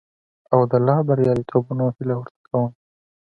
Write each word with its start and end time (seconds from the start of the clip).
او 0.53 0.59
د 0.71 0.73
لا 0.87 0.95
برياليتوبونو 1.07 1.85
هيله 1.95 2.13
ورته 2.19 2.37
کوم. 2.47 2.69